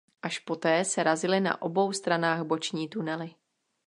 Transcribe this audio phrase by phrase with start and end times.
[0.21, 3.35] Až poté se razily na obou stranách boční tunely.